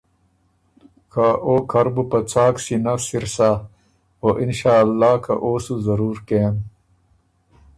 که 1.11 1.25
”او 1.47 1.53
کر 1.71 1.87
بُو 1.93 2.03
په 2.11 2.19
څاک 2.31 2.55
سینۀ 2.63 2.93
سِر 3.05 3.25
سۀ 3.35 3.49
او 4.23 4.29
انشأللّه 4.41 5.13
که 5.23 5.33
او 5.43 5.51
سُو 5.65 5.75
ضرور 5.85 6.17
کېم“ 6.27 6.55